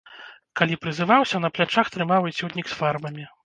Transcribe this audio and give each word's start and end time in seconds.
Калі 0.61 0.77
прызываўся, 0.85 1.43
на 1.45 1.53
плячах 1.59 1.93
трымаў 1.99 2.29
эцюднік 2.33 2.65
з 2.77 2.83
фарбамі. 2.83 3.33